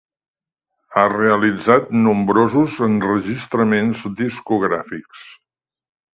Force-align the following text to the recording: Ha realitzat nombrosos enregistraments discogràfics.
Ha 0.95 1.03
realitzat 1.11 1.91
nombrosos 2.05 2.79
enregistraments 2.89 4.09
discogràfics. 4.25 5.23